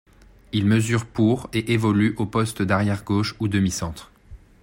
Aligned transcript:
Il 0.51 0.65
mesure 0.65 1.05
pour 1.05 1.47
et 1.53 1.73
évolue 1.73 2.15
au 2.17 2.25
poste 2.25 2.63
d'arrière 2.63 3.03
gauche 3.03 3.35
ou 3.39 3.47
demi-centre. 3.47 4.11